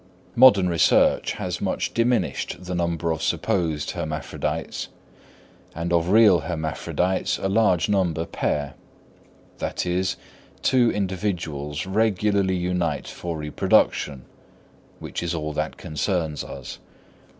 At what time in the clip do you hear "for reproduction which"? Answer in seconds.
13.07-15.21